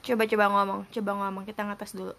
[0.00, 1.44] Coba coba ngomong, coba ngomong.
[1.44, 2.16] Kita ngetes dulu.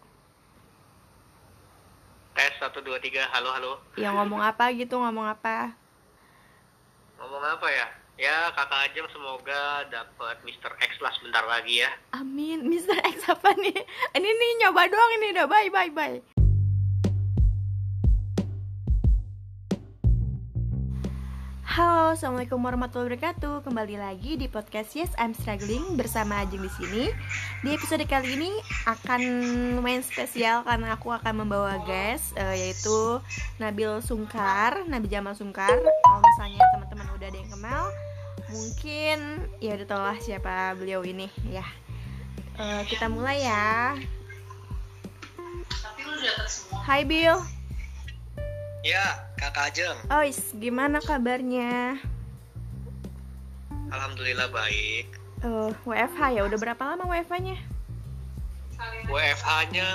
[2.37, 3.73] Tes satu dua tiga, halo halo.
[3.97, 5.73] Ya ngomong apa gitu, ngomong apa?
[7.17, 7.87] Ngomong apa ya?
[8.21, 10.77] Ya kakak Ajeng semoga dapat Mr.
[10.77, 11.89] X lah sebentar lagi ya.
[12.13, 13.01] Amin, Mr.
[13.01, 13.73] X apa nih?
[14.13, 16.40] Ini nih nyoba doang ini udah bye bye bye.
[21.71, 23.63] Halo, assalamualaikum warahmatullahi wabarakatuh.
[23.63, 27.07] Kembali lagi di podcast Yes I'm Struggling bersama Ajeng di sini.
[27.63, 28.51] Di episode kali ini
[28.91, 29.21] akan
[29.79, 33.23] lumayan spesial karena aku akan membawa guest eh, yaitu
[33.55, 35.71] Nabil Sungkar, Nabi Jamal Sungkar.
[35.71, 37.83] Kalau misalnya teman-teman udah ada yang kenal,
[38.51, 39.17] mungkin
[39.63, 41.63] ya udah tau lah siapa beliau ini ya.
[42.59, 43.95] Eh, kita mulai ya.
[46.83, 47.39] Hai Bill.
[48.83, 51.97] Ya kakak Ajeng, Ois, gimana kabarnya?
[53.89, 55.09] alhamdulillah baik.
[55.41, 57.57] Eh, WFH ya, udah berapa lama WFH-nya?
[59.09, 59.89] WFH-nya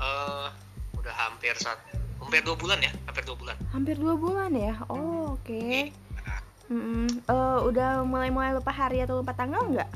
[0.00, 0.48] eh
[0.96, 3.56] udah hampir satu, hampir dua bulan ya, hampir dua bulan.
[3.70, 4.74] Hampir dua bulan ya?
[4.88, 5.92] Oh, oke.
[6.72, 7.06] Mm-mm.
[7.28, 9.90] Eh, udah mulai-mulai lupa hari atau lupa tanggal nggak?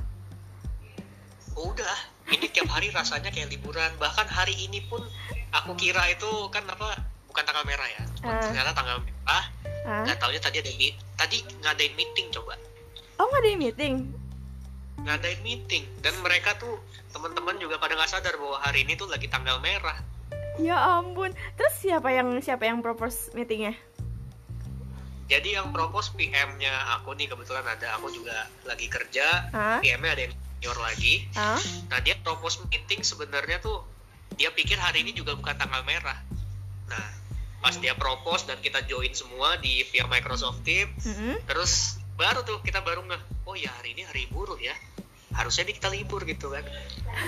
[1.56, 1.97] Udah,
[2.28, 3.91] ini tiap hari rasanya kayak liburan.
[3.97, 5.00] Bahkan hari ini pun
[5.56, 7.00] aku kira itu kan apa
[7.39, 8.03] bukan tanggal merah ya.
[8.27, 8.42] Ah.
[8.50, 9.22] Ternyata tanggal merah.
[9.31, 9.44] Hah?
[10.03, 12.58] Nggak taunya tadi ada meet, tadi ngadain meeting coba.
[13.22, 13.94] Oh, nggak ada meeting?
[14.98, 16.75] ngadain meeting dan mereka tuh
[17.14, 19.94] teman-teman juga pada nggak sadar bahwa hari ini tuh lagi tanggal merah
[20.59, 21.31] Ya ampun.
[21.55, 23.78] Terus siapa yang siapa yang propose meetingnya?
[25.31, 29.78] jadi yang propose PM-nya aku nih kebetulan ada aku juga lagi kerja Hah?
[29.78, 31.61] PM-nya ada yang senior lagi Hah?
[31.92, 33.84] nah dia propose meeting sebenarnya tuh
[34.34, 36.16] dia pikir hari ini juga bukan tanggal merah
[36.89, 37.06] nah
[37.59, 41.42] pas dia propose dan kita join semua di via Microsoft Teams Mm-mm.
[41.45, 44.75] terus baru tuh kita baru nge oh ya hari ini hari buruh ya
[45.34, 46.65] harusnya nih kita libur gitu kan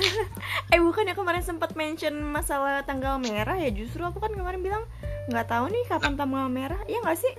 [0.74, 4.82] Eh bukan ya kemarin sempat mention masalah tanggal merah ya justru aku kan kemarin bilang
[5.28, 7.34] nggak tahu nih kapan tanggal merah ya nggak sih?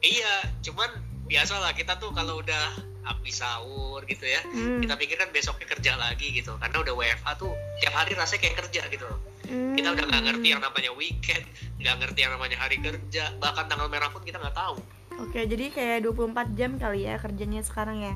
[0.00, 0.88] Iya, cuman
[1.24, 4.80] biasa lah kita tuh kalau udah habis sahur gitu ya, Hmm.
[4.80, 8.56] kita pikir kan besoknya kerja lagi gitu, karena udah WFH tuh tiap hari rasanya kayak
[8.64, 9.08] kerja gitu.
[9.48, 9.76] Hmm.
[9.76, 11.44] Kita udah nggak ngerti yang namanya weekend,
[11.84, 14.80] nggak ngerti yang namanya hari kerja, bahkan tanggal merah pun kita nggak tahu.
[15.20, 18.14] Oke, jadi kayak 24 jam kali ya kerjanya sekarang ya.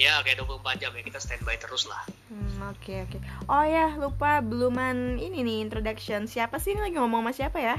[0.00, 2.00] Ya kayak 24 jam ya kita standby terus lah.
[2.32, 3.18] Hmm, oke oke.
[3.52, 6.24] Oh ya, lupa beluman ini nih introduction.
[6.24, 7.76] Siapa sih ini lagi ngomong sama siapa ya?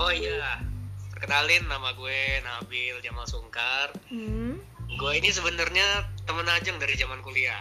[0.00, 0.64] Oh iya,
[1.12, 3.92] perkenalin nama gue Nabil Jamal Sungkar.
[4.08, 4.56] Hmm.
[4.96, 7.60] Gue ini sebenarnya temen Ajeng dari zaman kuliah.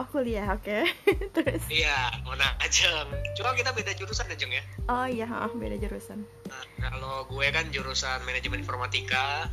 [0.00, 0.88] Oh, kuliah, oke.
[1.36, 3.12] Terus Iya, mana Ajeng.
[3.36, 4.64] Cuma kita beda jurusan Ajeng ya.
[4.88, 6.24] Oh iya, oh, beda jurusan.
[6.48, 9.52] Nah, kalau gue kan jurusan manajemen informatika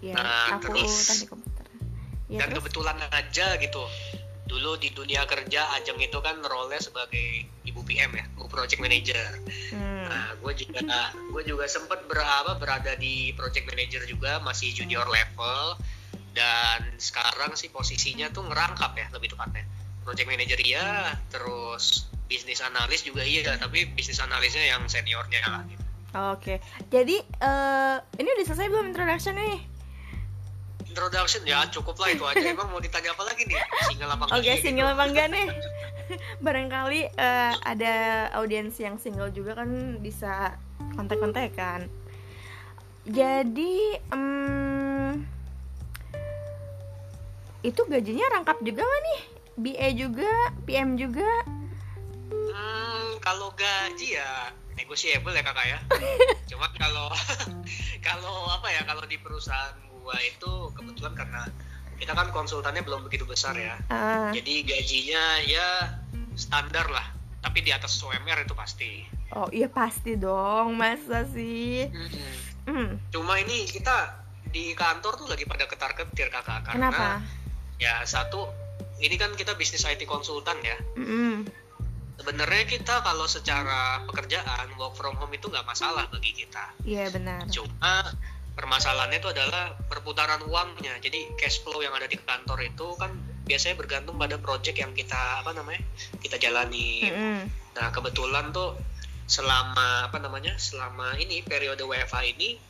[0.00, 1.66] Ya, Nah, aku terus- teknik komputer.
[2.32, 2.56] Ya, dan terus?
[2.64, 3.84] kebetulan aja gitu.
[4.48, 9.28] Dulu di dunia kerja Ajeng itu kan role sebagai ibu PM ya, ibu project manager.
[9.70, 10.08] Hmm.
[10.08, 10.80] Nah, gue juga
[11.12, 15.76] gue juga sempat berapa berada di project manager juga masih junior level
[16.34, 19.66] dan sekarang sih posisinya tuh ngerangkap ya lebih tepatnya.
[20.00, 25.84] Project manager iya, terus bisnis analis juga iya, tapi bisnis analisnya yang seniornya lah gitu.
[26.34, 26.58] Oke.
[26.90, 29.58] Jadi eh ini udah selesai belum introduction nih?
[30.90, 32.42] Introduction ya cukup lah itu aja.
[32.50, 33.58] Emang mau ditanya apa lagi nih?
[33.86, 34.64] Single apa Oke, enggak gitu?
[34.66, 35.46] single apa enggak nih?
[36.44, 37.94] Barangkali eh, ada
[38.34, 40.58] audiens yang single juga kan bisa
[40.98, 41.86] kontak-kontakan.
[43.10, 44.69] Jadi, em,
[47.60, 49.20] itu gajinya rangkap juga nggak nih?
[49.60, 50.32] BA juga,
[50.64, 51.28] PM juga.
[52.30, 55.78] Hmm, kalau gaji ya negotiable ya kakak ya.
[56.50, 57.12] Cuma kalau
[58.06, 61.42] kalau apa ya kalau di perusahaan gua itu kebetulan karena
[62.00, 63.76] kita kan konsultannya belum begitu besar ya.
[63.92, 65.68] Ah, Jadi gajinya ya
[66.32, 67.04] standar lah.
[67.40, 69.04] Tapi di atas UMR itu pasti.
[69.30, 71.86] oh iya pasti dong, masa sih?
[72.66, 74.16] Hmm, Cuma ini kita
[74.50, 77.06] di kantor tuh lagi pada ketar-ketir kakak karena kenapa?
[77.80, 78.46] Ya satu
[79.00, 80.76] ini kan kita bisnis IT konsultan ya.
[81.00, 81.48] Mm-mm.
[82.20, 86.76] Sebenarnya kita kalau secara pekerjaan work from home itu nggak masalah bagi kita.
[86.84, 87.48] Iya benar.
[87.48, 88.12] Cuma
[88.52, 91.00] permasalahannya itu adalah perputaran uangnya.
[91.00, 93.16] Jadi cash flow yang ada di kantor itu kan
[93.48, 95.80] biasanya bergantung pada project yang kita apa namanya
[96.20, 97.08] kita jalani.
[97.08, 97.48] Mm-mm.
[97.80, 98.76] Nah kebetulan tuh
[99.24, 102.60] selama apa namanya selama ini periode WFH ini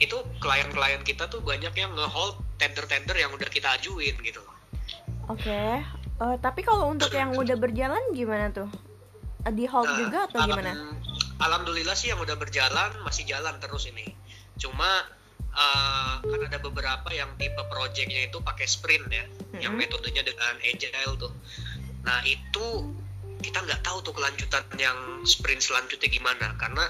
[0.00, 4.56] itu klien-klien kita tuh banyak yang nge-hold tender-tender yang udah kita ajuin gitu loh.
[5.26, 5.80] Oke.
[6.20, 8.68] Eh, tapi kalau untuk yang udah berjalan gimana tuh?
[9.40, 10.72] Eh, Di hold Nah, juga atau alam- gimana?
[11.40, 14.04] Alhamdulillah sih yang udah berjalan masih jalan terus ini.
[14.54, 14.86] Cuma
[15.50, 19.24] eh, kan ada beberapa yang tipe projectnya itu pakai sprint ya,
[19.58, 19.82] yang Mm-mm.
[19.82, 21.32] metodenya dengan agile tuh.
[22.00, 22.96] nah itu
[23.38, 26.86] kita nggak tahu tuh kelanjutan yang sprint selanjutnya gimana karena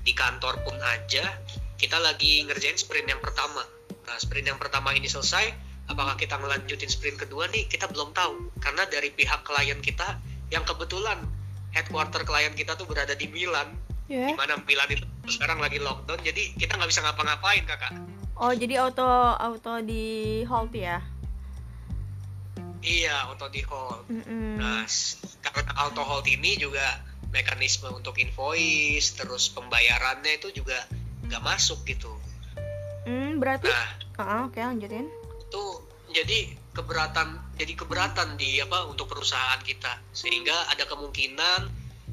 [0.00, 1.22] di kantor pun aja
[1.76, 3.62] kita lagi ngerjain sprint yang pertama
[4.10, 5.54] nah sprint yang pertama ini selesai
[5.86, 10.18] apakah kita ngelanjutin sprint kedua nih kita belum tahu karena dari pihak klien kita
[10.48, 11.22] yang kebetulan
[11.70, 13.70] headquarter klien kita tuh berada di Milan
[14.10, 14.26] Yeah.
[14.26, 17.94] di mana Milan itu sekarang lagi lockdown jadi kita nggak bisa ngapa-ngapain kakak
[18.34, 19.06] Oh, jadi auto
[19.38, 20.02] auto di
[20.42, 20.98] halt ya?
[22.80, 24.58] iya auto di hold Mm-mm.
[24.58, 26.82] Nah, s- karena auto hold ini juga
[27.30, 30.74] mekanisme untuk invoice, terus pembayarannya itu juga
[31.22, 32.10] nggak masuk gitu.
[33.10, 33.88] Hmm, berarti Nah,
[34.20, 35.10] Ah, oke lanjutin.
[35.40, 35.62] itu
[36.12, 36.38] jadi
[36.70, 41.66] keberatan, jadi keberatan di apa untuk perusahaan kita, sehingga ada kemungkinan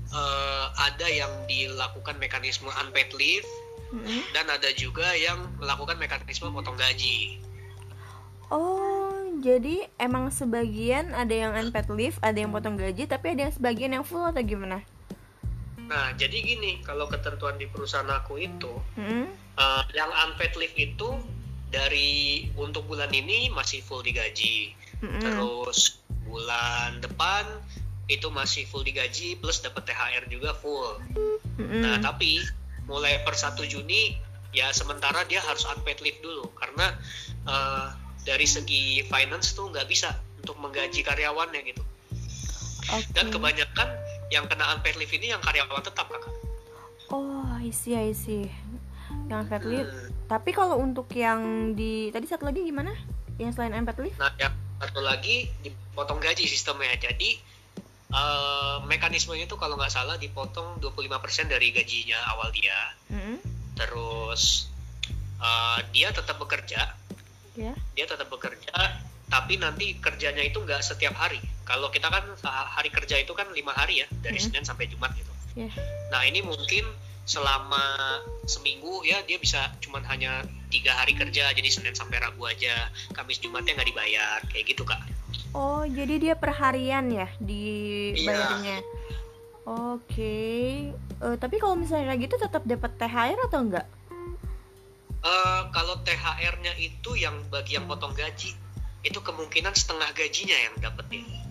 [0.08, 3.46] eh, ada yang dilakukan mekanisme unpaid leave
[3.92, 4.24] Mm-mm.
[4.32, 7.38] dan ada juga yang melakukan mekanisme potong gaji.
[8.48, 13.54] Oh, jadi emang sebagian ada yang unpaid leave, ada yang potong gaji, tapi ada yang
[13.54, 14.80] sebagian yang full atau gimana?
[15.84, 19.28] Nah, jadi gini, kalau ketentuan di perusahaan aku itu Mm-mm.
[19.58, 21.18] Eh, yang unpaid leave itu
[21.74, 24.78] dari untuk bulan ini masih full digaji.
[25.02, 25.18] Mm-mm.
[25.18, 25.98] Terus
[26.30, 27.46] bulan depan
[28.06, 31.02] itu masih full digaji plus dapat THR juga full.
[31.58, 31.82] Mm-mm.
[31.82, 32.38] Nah, tapi
[32.86, 34.16] mulai per 1 Juni
[34.56, 36.94] ya sementara dia harus unpaid leave dulu karena
[37.50, 37.88] eh,
[38.30, 41.82] dari segi finance tuh nggak bisa untuk menggaji karyawannya gitu.
[42.94, 43.10] Oke.
[43.12, 43.90] Dan kebanyakan
[44.30, 46.32] yang kena unpaid leave ini yang karyawan tetap kakak.
[47.10, 48.52] Oh, I see, I see.
[49.28, 49.88] Yang leave.
[49.92, 50.10] Hmm.
[50.28, 52.92] Tapi kalau untuk yang di tadi satu lagi gimana?
[53.38, 54.18] Yang selain unpaid leave?
[54.18, 56.96] Nah, yang satu lagi dipotong gaji sistemnya.
[56.96, 57.38] Jadi
[58.08, 62.80] eh, mekanismenya itu kalau nggak salah dipotong 25% dari gajinya awal dia.
[63.12, 63.38] Mm-mm.
[63.76, 64.72] Terus
[65.38, 66.96] eh, dia tetap bekerja,
[67.58, 67.74] Ya.
[67.94, 68.70] dia tetap bekerja,
[69.28, 71.42] tapi nanti kerjanya itu nggak setiap hari.
[71.66, 74.46] Kalau kita kan hari kerja itu kan lima hari ya, dari Mhm.
[74.46, 75.30] Senin sampai Jumat gitu.
[75.58, 75.68] Ya.
[76.08, 76.86] Nah ini mungkin
[77.28, 82.88] selama seminggu ya dia bisa cuman hanya tiga hari kerja, jadi Senin sampai Rabu aja,
[83.12, 85.04] Kamis Jumatnya nggak dibayar, kayak gitu kak.
[85.52, 88.80] Oh, jadi dia per harian ya dibayarnya.
[89.68, 90.40] Oke.
[90.96, 93.88] Eh, tapi kalau misalnya kayak gitu tetap dapat THR atau enggak?
[95.28, 98.56] Eh, kalau THR-nya itu yang bagi yang potong gaji,
[99.04, 101.44] itu kemungkinan setengah gajinya yang dapat dia,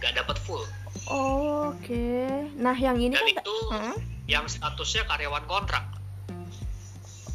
[0.00, 0.64] nggak dapat full.
[1.12, 2.24] Oh, Oke.
[2.56, 3.96] Nah, yang ini Dan kan itu Hah?
[4.26, 5.84] Yang statusnya karyawan kontrak.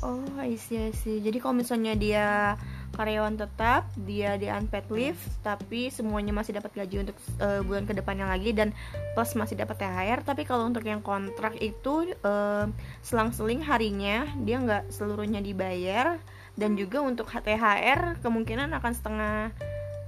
[0.05, 1.17] Oh, I see, I see.
[1.17, 2.53] Jadi kalau misalnya dia
[2.93, 7.97] karyawan tetap, dia di unpaid leave, tapi semuanya masih dapat gaji untuk eh, bulan ke
[7.97, 8.77] depannya lagi dan
[9.17, 10.21] plus masih dapat THR.
[10.21, 12.65] Tapi kalau untuk yang kontrak itu eh,
[13.01, 16.21] selang-seling harinya dia nggak seluruhnya dibayar
[16.53, 19.49] dan juga untuk THR kemungkinan akan setengah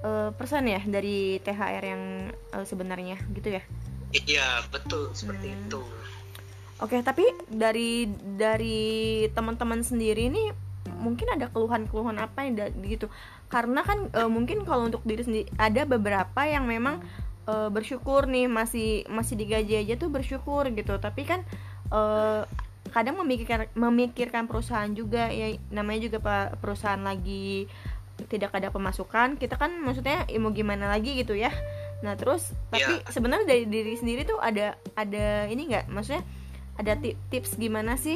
[0.06, 3.64] eh, persen ya dari THR yang eh, sebenarnya gitu ya.
[4.14, 5.58] Iya betul seperti Hmm.
[5.66, 5.82] itu.
[6.80, 8.08] Oke, tapi dari
[8.40, 10.56] dari teman-teman sendiri nih
[11.00, 12.56] mungkin ada keluhan-keluhan apa yang
[12.88, 13.12] gitu.
[13.52, 17.04] Karena kan e, mungkin kalau untuk diri sendiri ada beberapa yang memang
[17.44, 20.96] e, bersyukur nih masih masih digaji aja tuh bersyukur gitu.
[20.96, 21.44] Tapi kan
[21.92, 22.02] e,
[22.96, 27.68] kadang memikirkan memikirkan perusahaan juga ya namanya juga perusahaan lagi
[28.32, 29.36] tidak ada pemasukan.
[29.36, 31.52] Kita kan maksudnya ya mau gimana lagi gitu ya.
[32.00, 33.12] Nah, terus tapi Iya.
[33.12, 36.24] sebenarnya dari diri sendiri tuh ada ada ini nggak maksudnya
[36.80, 38.16] ada ti- tips gimana sih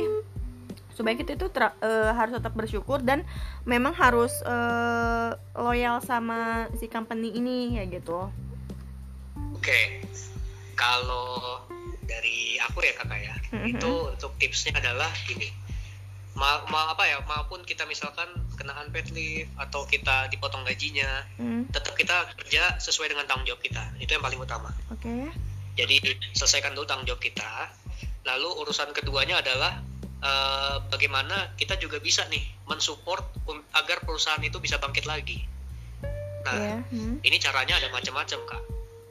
[0.93, 3.27] supaya kita itu eh, harus tetap bersyukur dan
[3.63, 8.29] memang harus eh, loyal sama si company ini ya gitu.
[9.53, 10.03] Oke,
[10.73, 11.63] kalau
[12.03, 13.65] dari aku ya kakak ya, Mhm.
[13.71, 15.49] itu untuk tipsnya adalah gini.
[16.33, 21.69] Ma, ma- apa ya, maupun kita misalkan kena unpaid leave atau kita dipotong gajinya, Hmm,
[21.69, 23.85] tetap kita kerja sesuai dengan tanggung jawab kita.
[23.97, 24.73] Itu yang paling utama.
[24.89, 25.29] Oke.
[25.73, 25.95] Jadi
[26.33, 27.69] selesaikan dulu tanggung jawab kita.
[28.23, 29.79] Lalu urusan keduanya adalah
[30.23, 35.43] eh, bagaimana kita juga bisa nih mensupport un- agar perusahaan itu bisa bangkit lagi.
[36.47, 36.79] Nah, Ya.
[36.79, 38.63] hmm, ini caranya ada macam-macam kak.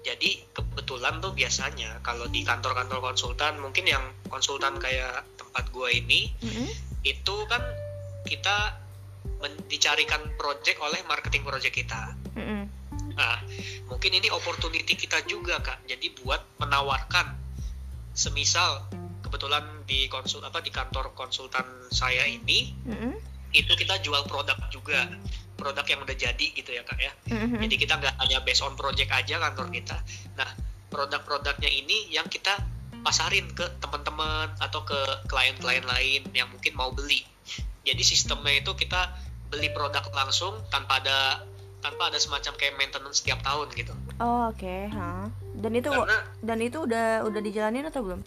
[0.03, 6.33] Jadi kebetulan tuh biasanya kalau di kantor-kantor konsultan, mungkin yang konsultan kayak tempat gua ini,
[6.41, 6.69] hmm,
[7.05, 7.61] itu kan
[8.25, 8.81] kita
[9.39, 12.17] men- dicarikan project oleh marketing project kita.
[12.33, 12.65] hmm,
[13.13, 13.37] Nah,
[13.85, 15.85] mungkin ini opportunity kita juga kak.
[15.85, 17.37] Jadi buat menawarkan,
[18.13, 18.89] semisal
[19.33, 23.17] kebetulan di konsul apa di kantor konsultan saya ini, hmm,
[23.57, 25.09] itu kita jual produk juga,
[25.57, 27.13] produk yang udah jadi gitu ya kak ya.
[27.33, 29.97] hmm, Jadi kita nggak hanya based on project aja kantor kita.
[30.37, 30.53] Nah,
[30.93, 32.61] produk-produknya ini yang kita
[33.01, 35.01] pasarin ke teman-teman atau ke
[35.33, 37.25] klien-klien lain yang mungkin mau beli.
[37.89, 39.17] Jadi sistemnya itu kita
[39.49, 41.41] beli produk langsung tanpa ada
[41.83, 43.91] tanpa ada semacam kayak maintenance setiap tahun gitu
[44.23, 44.87] oh oke okay.
[45.59, 48.23] dan itu karena dan itu udah udah dijalanin atau belum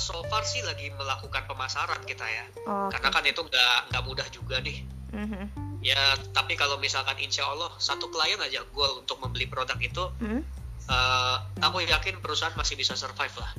[0.00, 2.98] so far sih lagi melakukan pemasaran kita ya oh, okay.
[2.98, 5.44] karena kan itu nggak nggak mudah juga nih mm-hmm.
[5.84, 10.40] ya tapi kalau misalkan insya Allah satu klien aja goal untuk membeli produk itu mm-hmm.
[10.88, 13.52] uh, aku yakin perusahaan masih bisa survive lah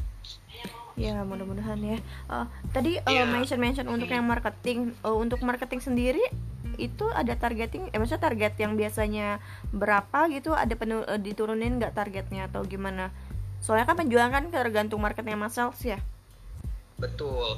[1.00, 2.46] ya mudah-mudahan ya uh,
[2.76, 3.24] tadi uh, Iya.
[3.26, 6.22] mention mention untuk yang marketing uh, untuk marketing sendiri
[6.78, 9.42] itu ada targeting eh maksudnya target yang biasanya
[9.74, 13.12] berapa gitu ada penu- eh, diturunin nggak targetnya atau gimana
[13.62, 16.00] soalnya kan penjualan kan tergantung marketnya mas sales ya
[17.02, 17.58] betul.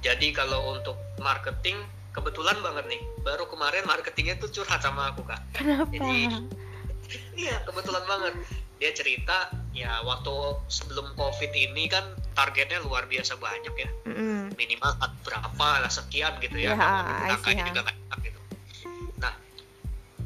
[0.00, 1.76] Jadi kalau untuk marketing
[2.10, 5.38] kebetulan banget nih baru kemarin marketingnya tuh curhat sama aku kak.
[5.52, 5.92] Kenapa?
[5.92, 6.32] Jadi-
[7.46, 8.34] iya kebetulan banget.
[8.78, 10.30] Dia cerita ya waktu
[10.66, 12.02] sebelum covid ini kan
[12.32, 13.90] targetnya luar biasa banyak ya.
[14.06, 14.54] Mm-mm.
[14.54, 18.40] minimal berapa lah sekian gitu Ya, ya Kalau I see, angkanya juga enak gitu.
[19.18, 19.34] Nah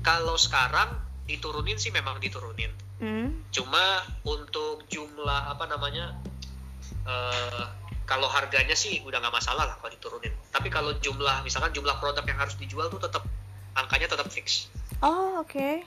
[0.01, 0.89] kalau sekarang
[1.25, 2.71] diturunin sih memang diturunin.
[3.03, 3.35] Mm.
[3.51, 3.83] cuma
[4.23, 6.15] untuk jumlah apa namanya
[7.03, 7.65] eh,
[8.13, 10.37] kalau harganya sih udah nggak masalah lah kalau diturunin.
[10.53, 13.25] Tapi kalau jumlah misalkan jumlah produk yang harus dijual tuh tetap
[13.73, 14.69] angkanya tetap fix.
[15.01, 15.81] Oh oke.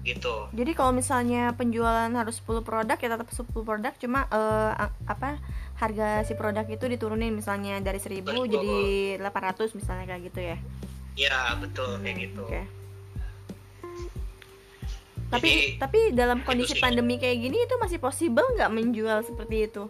[0.00, 0.34] Gitu.
[0.56, 3.92] Jadi kalau misalnya penjualan harus 10 produk ya tetap 10 produk.
[4.00, 5.36] Cuma a- apa
[5.76, 8.48] harga si produk itu diturunin misalnya dari 1000 Betul.
[8.48, 8.76] jadi
[9.20, 10.56] 800 misalnya kayak gitu ya.
[11.20, 12.44] Ya betul kayak Hmm, gitu.
[12.48, 12.62] oke.
[15.26, 19.84] Tapi Jadi, tapi dalam kondisi pandemi kayak gini itu masih possible nggak menjual seperti itu?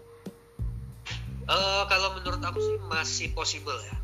[1.47, 3.95] Eh, kalau menurut aku sih masih possible ya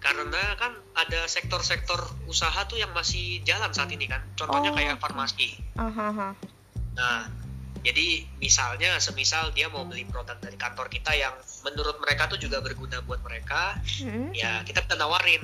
[0.00, 4.96] karena kan ada sektor-sektor usaha tuh yang masih jalan saat ini kan contohnya Oh, kayak
[5.02, 6.32] farmasi Ahaha.
[6.94, 7.26] Nah,
[7.82, 11.34] jadi misalnya semisal dia mau beli produk dari kantor kita yang
[11.66, 14.30] menurut mereka tuh juga berguna buat mereka, Hmm.
[14.30, 15.42] ya kita bisa nawarin.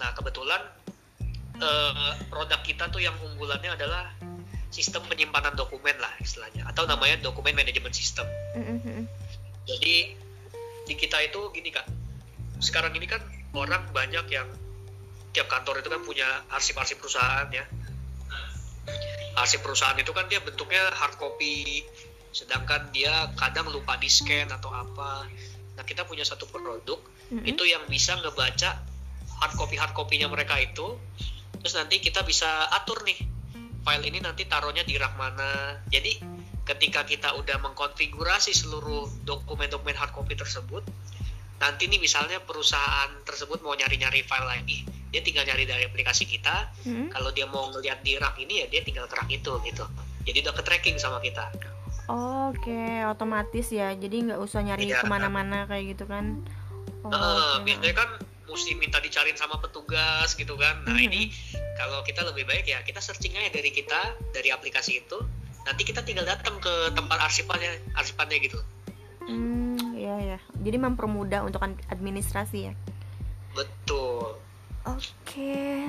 [0.00, 0.64] Nah, kebetulan
[1.54, 4.10] eh, produk kita tuh yang unggulannya adalah
[4.74, 8.26] sistem penyimpanan dokumen lah istilahnya, atau namanya dokumen manajemen system.
[8.58, 9.04] Mm, mm, mm.
[9.70, 9.94] Jadi
[10.84, 11.88] di kita itu gini kak,
[12.60, 13.20] sekarang ini kan
[13.56, 14.48] orang banyak yang
[15.34, 17.64] tiap kantor itu kan punya arsip-arsip perusahaan ya.
[19.34, 21.82] Arsip perusahaan itu kan dia bentuknya hard copy,
[22.30, 25.26] sedangkan dia kadang lupa di scan atau apa.
[25.74, 27.02] Nah kita punya satu produk
[27.34, 27.42] Mm-mm.
[27.42, 28.78] itu yang bisa ngebaca
[29.42, 30.94] hard copy hard copy-nya mereka itu,
[31.58, 33.18] terus nanti kita bisa atur nih
[33.82, 35.82] file ini nanti taruhnya di rak mana.
[35.90, 36.22] Jadi
[36.64, 40.80] ketika kita udah mengkonfigurasi seluruh dokumen-dokumen hard copy tersebut,
[41.60, 44.78] nanti nih misalnya perusahaan tersebut mau nyari-nyari file lagi,
[45.12, 46.72] dia tinggal nyari dari aplikasi kita.
[46.88, 47.12] Mm.
[47.12, 49.84] Kalau dia mau ngeliat di rak ini ya dia tinggal ke rak itu gitu.
[50.24, 51.52] Jadi udah ke tracking sama kita.
[52.08, 53.92] Oke, otomatis ya.
[53.92, 55.04] Jadi nggak usah nyari Iya.
[55.04, 56.40] ke mana-mana kayak gitu kan?
[57.04, 57.64] Oh, Heeh, oke.
[57.68, 58.08] biasanya kan
[58.44, 60.84] mesti minta dicariin sama petugas gitu kan.
[60.84, 61.06] Nah Mhm.
[61.12, 61.22] ini
[61.76, 65.20] kalau kita lebih baik ya kita searching aja dari kita dari aplikasi itu.
[65.64, 68.58] Nanti kita tinggal datang ke tempat arsipannya, arsipannya gitu.
[69.24, 70.38] Hmm, iya ya.
[70.60, 72.74] Jadi mempermudah untuk ad- administrasi ya.
[73.56, 74.36] Betul.
[74.84, 75.88] Oke,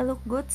[0.00, 0.48] look good.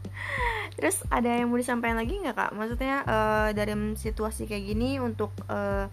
[0.76, 2.50] Terus ada yang mau disampaikan lagi nggak kak?
[2.52, 5.88] Maksudnya eh, dari situasi kayak gini untuk eh,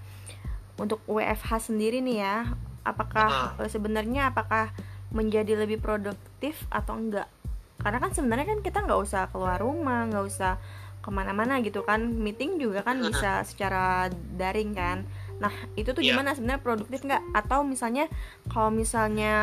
[0.76, 2.38] untuk WFH sendiri nih ya,
[2.84, 4.76] apakah eh, sebenarnya apakah
[5.16, 7.32] menjadi lebih produktif atau enggak?
[7.80, 10.60] Karena kan sebenarnya kan kita nggak usah keluar rumah, nggak usah
[11.06, 15.06] ke mana-mana gitu kan, meeting juga kan bisa secara daring kan.
[15.38, 16.18] Nah itu tuh Iya.
[16.18, 17.22] gimana sebenarnya produktif nggak?
[17.38, 18.10] Atau misalnya
[18.50, 19.36] kalau misalnya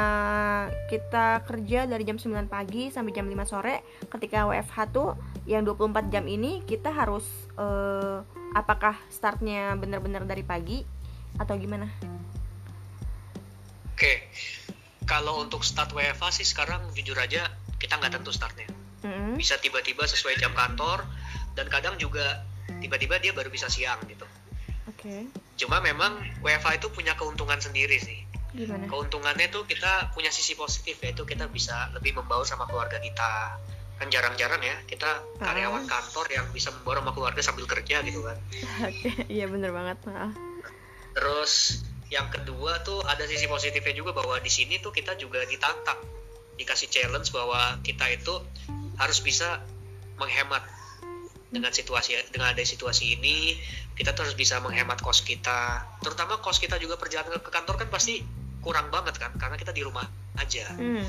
[0.90, 5.14] kita kerja dari jam 9 pagi sampai jam 5 sore ketika WFH tuh
[5.46, 7.22] yang 24 jam ini kita harus
[7.54, 8.18] eh,
[8.58, 10.82] apakah startnya benar-benar dari pagi
[11.38, 11.86] atau gimana?
[13.94, 14.26] Oke.
[15.06, 17.46] Kalau untuk start WFA sih sekarang jujur aja
[17.78, 18.70] kita nggak tentu startnya.
[19.02, 19.34] Mm-mm.
[19.34, 21.02] Bisa tiba-tiba sesuai jam kantor
[21.58, 22.44] dan kadang juga
[22.80, 24.24] tiba-tiba dia baru bisa siang gitu.
[24.90, 25.30] Oke,
[25.62, 28.18] Cuma memang WFA itu punya keuntungan sendiri sih.
[28.52, 28.84] gimana?
[28.84, 33.56] Keuntungannya tuh kita punya sisi positif yaitu kita bisa lebih membaur sama keluarga kita.
[34.02, 38.36] Kan jarang-jarang ya kita karyawan kantor yang bisa membaur sama keluarga sambil kerja gitu kan.
[38.90, 40.02] Oke, iya bener banget.
[40.10, 40.34] Ah.
[41.14, 46.02] Terus yang kedua tuh ada sisi positifnya juga bahwa di sini tuh kita juga ditantang,
[46.58, 48.34] dikasih challenge bahwa kita itu
[49.00, 49.64] harus bisa
[50.20, 50.60] menghemat
[51.52, 53.60] dengan situasi dengan ada situasi ini
[53.92, 55.84] kita tuh harus bisa menghemat kos kita.
[56.00, 58.24] Terutama kos kita juga perjalanan ke kantor kan pasti
[58.64, 60.08] kurang banget kan karena kita di rumah
[60.40, 60.72] aja.
[60.72, 61.04] Hmm.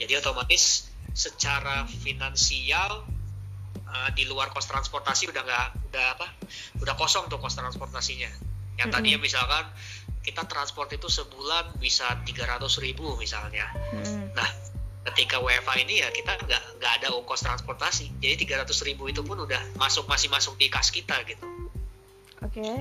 [0.00, 3.06] jadi otomatis secara finansial
[3.86, 6.26] uh, di luar kos transportasi udah nggak udah apa
[6.80, 8.32] udah kosong tuh kos transportasinya.
[8.80, 9.68] Yang tadinya misalkan
[10.24, 13.68] kita transport itu sebulan bisa 300 ribu misalnya.
[13.92, 14.32] Mm-mm.
[14.32, 14.71] nah
[15.10, 18.22] ketika WFA ini ya kita nggak nggak ada ongkos transportasi.
[18.22, 21.46] Jadi 300 ribu itu pun udah masuk masih masuk di kas kita gitu.
[22.42, 22.58] Oke.
[22.58, 22.78] Okay.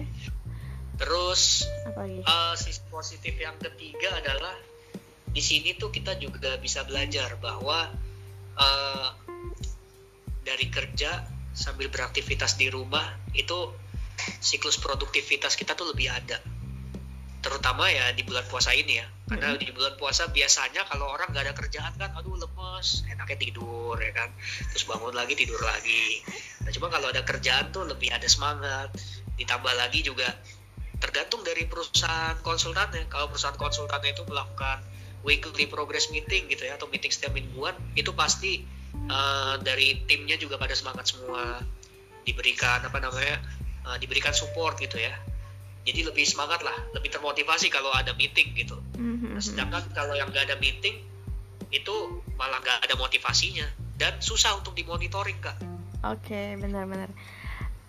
[1.01, 1.65] terus
[1.97, 4.53] uh, sisi positif yang ketiga adalah
[5.33, 7.89] di sini tuh kita juga bisa belajar bahwa
[8.53, 9.09] uh,
[10.45, 11.25] dari kerja
[11.57, 13.73] sambil beraktivitas di rumah itu
[14.37, 16.37] siklus produktivitas kita tuh lebih ada.
[17.41, 21.47] Terutama ya di bulan puasa ini ya karena di bulan puasa biasanya kalau orang nggak
[21.47, 24.27] ada kerjaan kan aduh lemes enaknya tidur ya kan?
[24.75, 26.19] Terus bangun lagi tidur lagi.
[26.67, 28.91] Nah cuma kalau ada kerjaan tuh lebih ada semangat.
[29.39, 30.27] Ditambah lagi juga
[30.99, 33.07] tergantung dari perusahaan konsultannya.
[33.07, 34.83] Kalau perusahaan konsultannya itu melakukan
[35.23, 38.67] weekly progress meeting gitu ya atau meeting setiap mingguan itu pasti
[39.07, 41.63] uh, dari timnya juga pada semangat semua.
[42.27, 43.39] Diberikan apa namanya
[43.87, 45.30] uh, diberikan support gitu ya
[45.81, 48.77] jadi lebih semangat lah lebih termotivasi kalau ada meeting gitu.
[48.97, 49.33] Mm-hmm.
[49.33, 51.01] nah, sedangkan kalau yang nggak ada meeting
[51.73, 51.95] itu
[52.37, 53.65] malah nggak ada motivasinya.
[53.97, 55.57] Dan susah untuk dimonitoring kak.
[56.01, 57.13] Oke okay, benar-benar.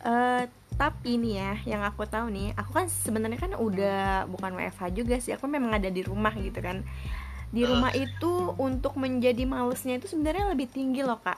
[0.02, 0.44] Uh,
[0.76, 5.14] tapi nih ya yang aku tahu nih aku kan sebenarnya kan udah bukan WFH juga
[5.22, 6.84] sih aku memang ada di rumah gitu kan.
[7.52, 8.00] Di rumah uh.
[8.00, 11.36] itu untuk menjadi malesnya itu sebenarnya lebih tinggi loh kak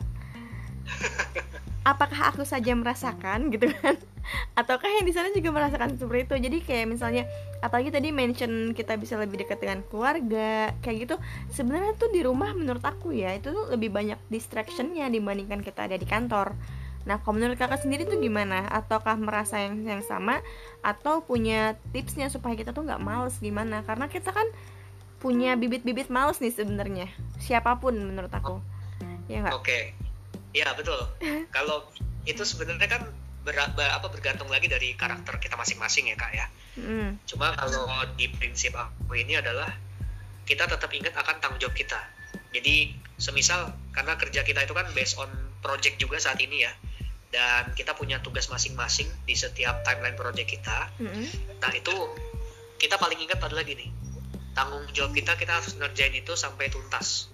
[1.85, 3.95] apakah aku saja merasakan gitu kan?
[4.59, 6.35] Ataukah yang di sana juga merasakan seperti itu?
[6.49, 7.29] Jadi kayak misalnya
[7.61, 11.17] apalagi tadi mention kita bisa lebih dekat dengan keluarga kayak gitu
[11.53, 16.01] sebenarnya tuh di rumah menurut aku ya itu tuh lebih banyak distractionnya dibandingkan kita ada
[16.01, 16.57] di kantor.
[17.05, 18.65] Nah kalau menurut kakak sendiri tuh gimana?
[18.73, 20.41] Ataukah merasa yang yang sama?
[20.81, 23.85] Atau punya tipsnya supaya kita tuh nggak males gimana?
[23.85, 24.49] Karena kita kan
[25.21, 27.13] punya bibit-bibit males nih sebenarnya.
[27.37, 28.57] Siapa pun menurut aku.
[29.29, 29.57] Ya nggak?
[29.61, 29.69] Oke.
[29.69, 30.04] okay
[30.55, 31.03] Iya betul.
[31.57, 31.91] Kalau
[32.25, 33.03] itu sebenarnya kan
[33.45, 36.47] ber, ber, apa bergantung lagi dari karakter kita masing-masing ya kak ya.
[36.81, 37.21] Mm.
[37.29, 39.69] Cuma kalau di prinsip aku ini adalah
[40.49, 42.01] kita tetap ingat akan tanggung jawab kita.
[42.57, 45.29] Jadi semisal karena kerja kita itu kan based on
[45.61, 46.73] project juga saat ini ya,
[47.31, 50.89] dan kita punya tugas masing-masing di setiap timeline project kita.
[50.99, 51.29] Mm.
[51.61, 51.95] Nah itu
[52.81, 53.93] kita paling ingat adalah gini,
[54.57, 57.29] tanggung jawab kita kita harus ngerjain itu sampai tuntas.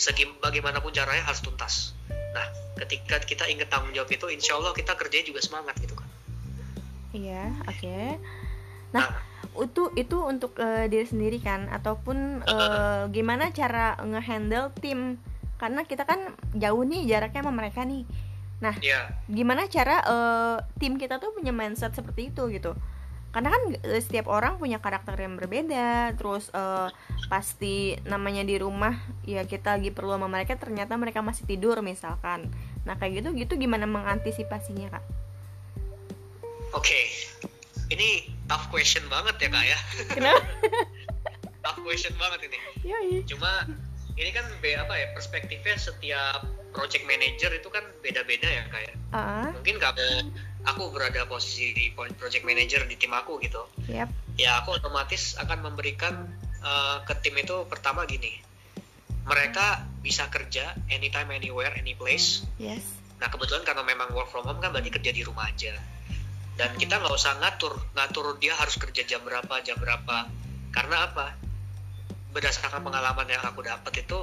[0.00, 1.92] Segi bagaimanapun caranya harus tuntas
[2.30, 2.46] Nah,
[2.84, 6.08] ketika kita ingat tanggung jawab itu, insya Allah kita kerjanya juga semangat gitu kan.
[7.10, 7.78] Iya, oke.
[7.78, 8.06] Okay.
[8.94, 9.10] Nah, nah,
[9.66, 15.18] itu itu untuk uh, diri sendiri kan, ataupun uh, gimana cara ngehandle tim?
[15.58, 18.06] Karena kita kan jauh nih jaraknya sama mereka nih.
[18.60, 19.08] Nah, yeah.
[19.26, 22.76] gimana cara uh, tim kita tuh punya mindset seperti itu gitu?
[23.30, 26.14] Karena kan eh, setiap orang punya karakter yang berbeda.
[26.18, 26.90] Terus uh,
[27.30, 32.50] pasti namanya di rumah ya kita lagi perlu sama mereka ternyata mereka masih tidur misalkan.
[32.82, 35.04] Nah kayak gitu gitu gimana mengantisipasinya kak?
[36.74, 36.86] Oke.
[36.86, 37.04] Okay.
[37.90, 39.78] ini tough question banget ya kak ya.
[40.14, 40.42] Kenapa?
[41.66, 42.58] Tough question banget ini.
[42.86, 43.20] Iya.
[43.28, 43.68] cuma
[44.16, 48.94] ini kan be apa ya perspektifnya setiap project manager itu kan beda-beda ya kak ya.
[49.10, 49.48] Uh-huh.
[49.58, 50.30] mungkin kamu
[50.66, 53.64] aku berada posisi di project manager di tim aku gitu.
[53.88, 54.08] Yep.
[54.40, 56.24] ya aku otomatis akan memberikan
[56.64, 58.40] uh, ke tim itu pertama gini.
[59.28, 62.44] Mereka bisa kerja anytime anywhere any place.
[62.56, 62.82] Yes.
[63.20, 65.76] Nah kebetulan karena memang work from home kan berarti kerja di rumah aja.
[66.56, 70.28] Dan kita nggak usah ngatur ngatur dia harus kerja jam berapa jam berapa.
[70.72, 71.36] Karena apa?
[72.32, 74.18] Berdasarkan pengalaman yang aku dapat itu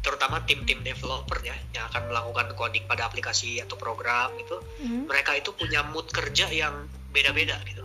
[0.00, 5.10] terutama tim-tim developer ya yang akan melakukan coding pada aplikasi atau program itu hmm.
[5.10, 7.84] mereka itu punya mood kerja yang beda-beda gitu.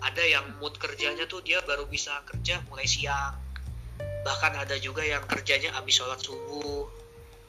[0.00, 3.36] Ada yang mood kerjanya tuh dia baru bisa kerja mulai siang.
[3.98, 6.88] Bahkan ada juga yang kerjanya habis sholat subuh.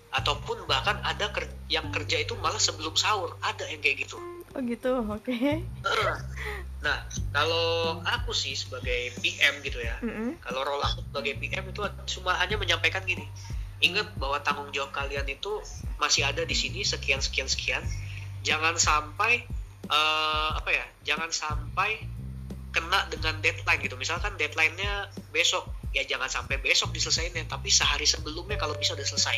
[0.08, 3.36] Ataupun bahkan ada ker yang kerja itu malah sebelum sahur.
[3.44, 4.18] Ada yang kayak gitu.
[4.56, 5.22] Oh gitu oke.
[5.28, 5.62] Okay.
[6.78, 10.30] nah kalau aku sih sebagai PM gitu ya mm -hmm.
[10.46, 11.82] kalau role aku sebagai PM itu
[12.16, 13.26] cuma hanya menyampaikan gini
[13.82, 15.62] ingat bahwa tanggung jawab kalian itu
[16.02, 17.84] masih ada di sini sekian sekian sekian.
[18.42, 19.46] Jangan sampai
[19.90, 22.02] uh, apa ya jangan sampai
[22.74, 23.96] kena dengan deadline gitu.
[23.98, 25.70] Misalkan deadline-nya besok.
[25.96, 29.38] Ya jangan sampai besok diselesain tapi sehari sebelumnya kalau bisa udah selesai.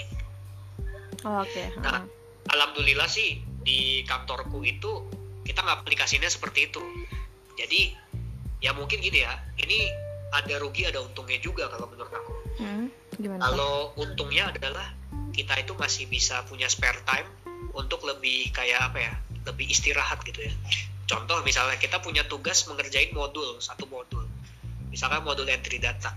[1.28, 1.52] Oh, oke.
[1.52, 1.68] Okay.
[1.84, 2.04] nah
[2.48, 5.04] alhamdulillah sih di kantorku itu
[5.44, 6.82] kita nggak aplikasinya seperti itu.
[7.60, 7.92] Jadi
[8.60, 9.88] ya mungkin gini ya ini
[10.32, 12.34] ada rugi ada untungnya juga kalau menurut aku.
[12.60, 12.88] Hmm
[13.20, 13.52] Gimana?
[13.52, 14.96] Kalau untungnya adalah
[15.36, 17.28] kita itu masih bisa punya spare time
[17.76, 20.54] untuk lebih kayak apa ya, lebih istirahat gitu ya.
[21.04, 24.24] Contoh misalnya kita punya tugas mengerjain modul satu modul,
[24.88, 26.16] misalkan modul entry data.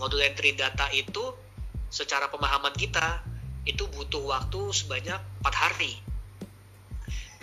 [0.00, 1.36] Modul entry data itu
[1.92, 3.20] secara pemahaman kita
[3.68, 6.00] itu butuh waktu sebanyak empat hari.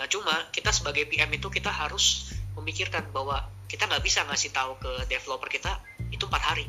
[0.02, 4.82] Nah cuma kita sebagai PM itu kita harus memikirkan bahwa kita nggak bisa ngasih tahu
[4.82, 5.78] ke developer kita
[6.10, 6.66] itu empat hari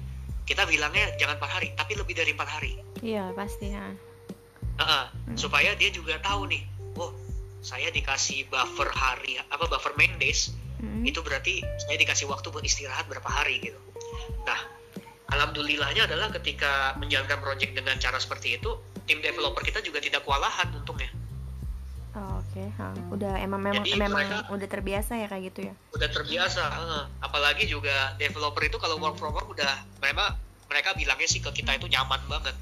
[0.46, 3.90] kita bilangnya jangan empat hari tapi lebih dari empat hari iya pasti ya
[4.78, 5.36] uh, hmm.
[5.36, 6.62] supaya dia juga tahu nih
[6.96, 7.10] oh
[7.60, 11.02] saya dikasih buffer hari apa buffer main days hmm.
[11.02, 13.80] itu berarti saya dikasih waktu buat istirahat berapa hari gitu
[14.46, 14.60] nah
[15.34, 18.78] alhamdulillahnya adalah ketika menjalankan project dengan cara seperti itu
[19.10, 21.10] tim developer kita juga tidak kewalahan untungnya
[22.56, 23.12] oke okay.
[23.12, 26.62] udah emang memang Jadi memang mereka, udah terbiasa ya kayak gitu ya udah terbiasa
[27.20, 30.34] apalagi juga developer itu kalau work from home udah mereka
[30.66, 32.56] mereka bilangnya sih ke kita itu nyaman banget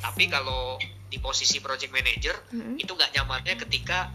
[0.00, 2.78] tapi kalau di posisi project manager mm-hmm.
[2.78, 4.14] itu nggak nyamannya ketika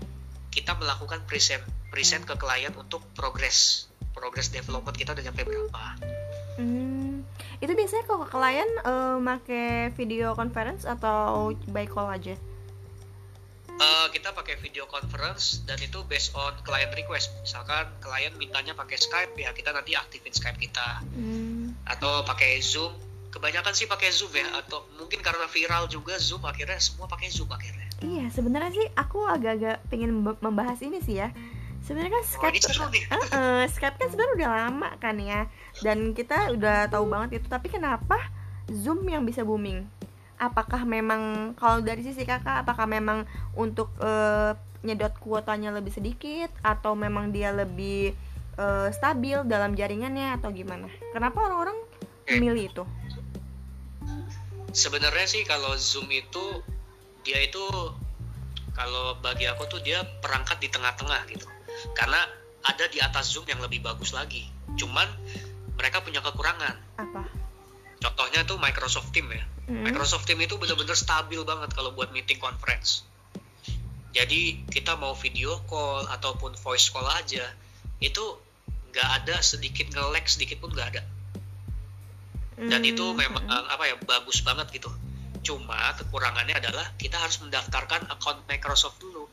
[0.49, 5.84] kita melakukan present present ke klien untuk progres progres development kita udah nyampe berapa.
[6.55, 7.27] Mm.
[7.60, 12.39] Itu biasanya kalau ke klien uh, make video conference atau by call aja?
[13.75, 17.35] Uh, kita pakai video conference dan itu based on client request.
[17.43, 21.03] Misalkan klien mintanya pakai Skype ya kita nanti aktifin Skype kita.
[21.11, 21.75] Mm.
[21.83, 22.95] Atau pakai Zoom
[23.35, 27.51] kebanyakan sih pakai Zoom ya atau mungkin karena viral juga Zoom akhirnya semua pakai Zoom
[27.51, 27.83] akhirnya.
[27.99, 31.35] Iya, sebenarnya sih aku agak-agak pengen membahas ini sih ya.
[31.83, 35.45] Sebenarnya kan oh, Skype, oh, uh, uh, Skype kan sebenarnya udah lama kan ya,
[35.85, 37.47] dan kita udah tahu banget itu.
[37.51, 38.17] Tapi kenapa
[38.71, 39.85] Zoom yang bisa booming?
[40.35, 43.23] Apakah memang kalau dari sisi kakak, apakah memang
[43.55, 44.51] untuk uh,
[44.83, 48.11] nyedot kuotanya lebih sedikit, atau memang dia lebih
[48.59, 50.91] uh, stabil dalam jaringannya, atau gimana?
[51.15, 51.77] Kenapa orang-orang
[52.27, 52.83] memilih itu?
[54.75, 56.43] sebenarnya sih kalau zoom itu
[57.23, 57.63] dia itu
[58.75, 61.47] kalau bagi aku tuh dia perangkat di tengah-tengah gitu.
[61.95, 62.19] Karena
[62.67, 64.51] ada di atas zoom yang lebih bagus lagi.
[64.75, 65.07] Cuman
[65.79, 66.75] mereka punya kekurangan.
[66.99, 67.23] Apa?
[68.03, 69.84] Contohnya tuh Microsoft Team ya mm-hmm.
[69.84, 73.06] Microsoft Team itu benar-benar stabil banget kalau buat meeting conference
[74.15, 77.43] jadi kita mau video call ataupun voice call aja
[77.99, 78.23] itu
[78.95, 81.04] nggak ada sedikit nge-lag sedikit pun nggak ada
[82.56, 82.91] dan hmm.
[82.95, 83.73] itu memang hmm.
[83.75, 84.88] apa ya bagus banget gitu
[85.45, 89.28] cuma kekurangannya adalah kita harus mendaftarkan account Microsoft dulu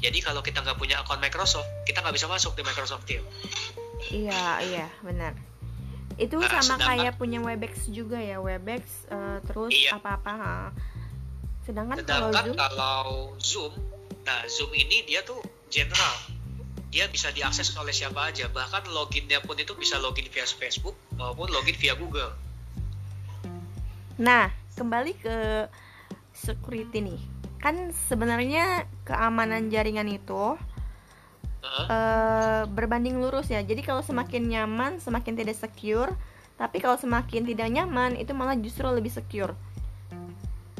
[0.00, 3.22] jadi kalau kita nggak punya account Microsoft kita nggak bisa masuk di Microsoft Team
[4.08, 5.36] iya iya benar
[6.14, 9.98] itu nah, sama sedangkan, kayak punya Webex juga ya Webex uh, terus iya.
[9.98, 10.70] apa-apa
[11.66, 12.56] sedangkan, sedangkan kalau Zoom?
[12.56, 13.10] kalau
[13.42, 13.72] Zoom
[14.24, 15.42] nah Zoom ini dia tuh
[15.74, 16.14] general.
[16.94, 18.46] Dia bisa diakses oleh siapa aja.
[18.46, 22.30] Bahkan loginnya pun itu bisa login via Facebook maupun login via Google.
[24.22, 25.66] Nah, kembali ke
[26.30, 27.20] security nih.
[27.58, 30.54] Kan sebenarnya keamanan jaringan itu
[31.64, 33.64] uh, uh, berbanding lurus ya.
[33.64, 36.12] Jadi kalau semakin nyaman, semakin tidak secure.
[36.54, 39.56] Tapi kalau semakin tidak nyaman, itu malah justru lebih secure.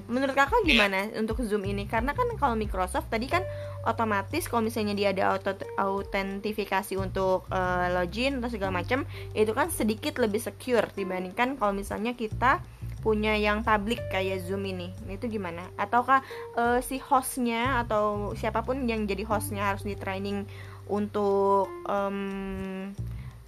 [0.05, 0.69] Menurut kakak iya.
[0.69, 1.19] gimana yeah.
[1.19, 1.89] untuk Zoom ini?
[1.89, 3.41] Karena kan kalau Microsoft tadi kan
[3.89, 9.73] otomatis kalau misalnya dia ada auto autentifikasi untuk uh, login atau segala macam, itu kan
[9.73, 12.61] sedikit lebih secure dibandingkan kalau misalnya kita
[13.05, 16.25] punya yang public kayak Zoom ini itu gimana ataukah
[16.57, 20.49] uh, si hostnya atau siapa pun yang jadi hostnya harus di training
[20.91, 22.91] untuk um,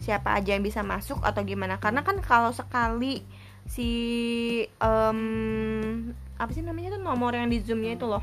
[0.00, 3.24] siapa aja yang bisa masuk atau gimana karena kan kalau sekali
[3.66, 3.90] si
[4.78, 8.22] um, apa sih namanya tuh nomor yang di zoomnya itu loh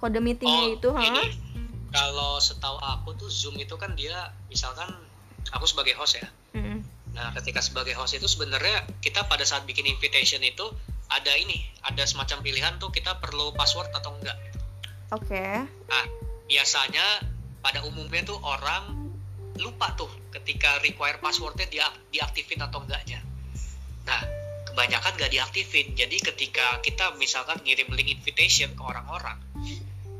[0.00, 1.26] kode meetingnya oh, itu ha?
[1.92, 4.88] kalau setahu aku tuh zoom itu kan dia misalkan
[5.52, 6.26] aku sebagai host ya
[6.56, 10.64] mm -hmm Nah, ketika sebagai host itu sebenarnya kita pada saat bikin invitation itu
[11.12, 14.36] ada ini, ada semacam pilihan tuh kita perlu password atau enggak.
[15.12, 15.28] Oke.
[15.28, 15.52] Okay.
[15.92, 16.04] Nah,
[16.48, 17.04] biasanya
[17.62, 19.14] pada umumnya tuh orang
[19.62, 23.22] lupa tuh ketika require passwordnya dia diaktifin atau enggaknya.
[24.04, 24.20] Nah,
[24.72, 25.94] kebanyakan nggak diaktifin.
[25.94, 29.38] Jadi ketika kita misalkan ngirim link invitation ke orang-orang,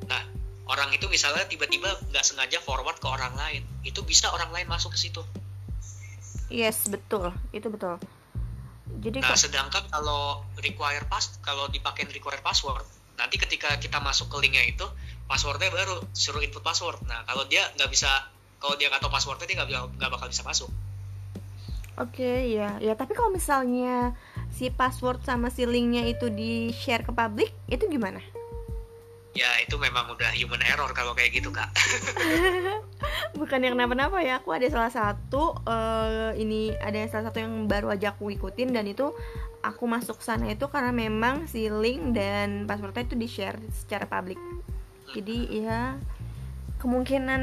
[0.06, 0.22] nah
[0.70, 4.94] orang itu misalnya tiba-tiba nggak sengaja forward ke orang lain, itu bisa orang lain masuk
[4.94, 5.22] ke situ.
[6.52, 7.32] Yes, betul.
[7.50, 7.96] Itu betul.
[9.02, 12.84] Jadi Nah, sedangkan kalau require pass kalau dipakai require password,
[13.16, 14.84] nanti ketika kita masuk ke linknya itu
[15.32, 17.00] passwordnya baru suruh input password.
[17.08, 18.28] Nah, kalau dia nggak bisa
[18.60, 20.68] kalau dia nggak tahu passwordnya dia nggak nggak bakal bisa masuk.
[21.96, 22.76] Oke, okay, ya.
[22.80, 24.12] Ya, tapi kalau misalnya
[24.52, 28.20] si password sama si linknya itu di share ke publik, itu gimana?
[29.32, 31.72] ya itu memang udah human error kalau kayak gitu kak
[33.40, 37.88] bukan yang kenapa-napa ya aku ada salah satu uh, ini ada salah satu yang baru
[37.96, 39.08] aja aku ikutin dan itu
[39.64, 44.36] aku masuk sana itu karena memang si link dan passwordnya itu di share secara publik
[45.12, 45.80] jadi ya
[46.82, 47.42] kemungkinan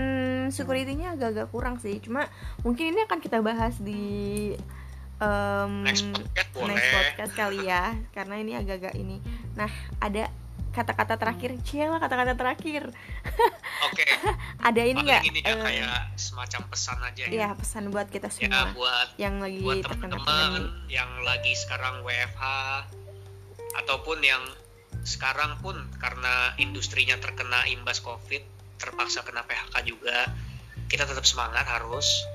[0.52, 1.96] security-nya agak-agak kurang sih.
[2.04, 2.28] Cuma
[2.68, 4.52] mungkin ini akan kita bahas di
[5.24, 9.24] um, next podcast next podcast kali ya karena ini agak-agak ini.
[9.56, 9.72] Nah
[10.04, 10.28] ada
[10.76, 11.56] kata-kata terakhir.
[11.64, 12.92] Cila kata-kata terakhir.
[13.88, 14.04] Oke.
[14.04, 14.12] Okay.
[14.60, 15.24] ada ini nggak?
[15.24, 17.48] ini uh, kayak semacam pesan aja ya.
[17.48, 22.44] ya pesan buat kita semua ya, buat yang lagi buat teman-teman yang lagi sekarang WFH
[23.80, 24.44] ataupun yang
[25.04, 28.44] sekarang pun karena industrinya terkena imbas covid
[28.80, 30.30] terpaksa kena PHK juga
[30.90, 32.26] kita tetap semangat harus.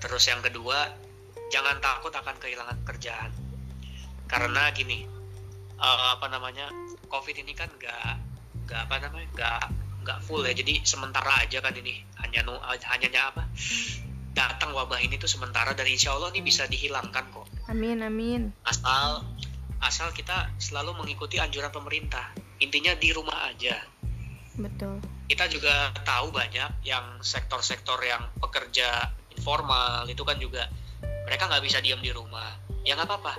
[0.00, 0.88] Terus yang kedua
[1.52, 3.30] jangan takut akan kehilangan pekerjaan
[4.30, 5.02] karena gini
[5.76, 6.70] uh, apa namanya
[7.10, 8.10] covid ini kan nggak
[8.70, 9.62] nggak apa namanya nggak
[10.06, 10.56] nggak full ya.
[10.56, 13.44] Jadi sementara aja kan ini hanya nu hanya apa
[14.32, 15.76] datang wabah ini tuh sementara.
[15.76, 17.46] Dan insya Allah ini bisa dihilangkan kok.
[17.68, 18.54] Amin amin.
[18.64, 19.26] Asal
[19.80, 22.32] asal kita selalu mengikuti anjuran pemerintah.
[22.60, 23.80] Intinya di rumah aja.
[24.60, 25.00] Betul.
[25.30, 30.68] Kita juga tahu banyak yang sektor-sektor yang pekerja informal itu kan juga
[31.24, 32.60] mereka nggak bisa diam di rumah.
[32.84, 33.34] Ya nggak apa-apa.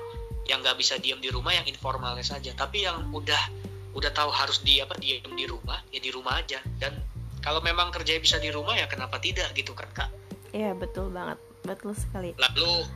[0.49, 2.55] Yang nggak bisa diam di rumah yang informalnya saja.
[2.57, 6.57] Tapi yang udah udah tahu harus di apa diam di rumah ya di rumah aja.
[6.81, 6.97] Dan
[7.45, 10.09] kalau memang kerja bisa di rumah ya kenapa tidak gitu kan kak?
[10.55, 11.37] Iya betul banget.
[11.61, 12.33] Betul sekali.
[12.41, 12.87] Lalu